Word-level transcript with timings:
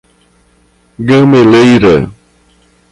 Gameleira 1.09 2.09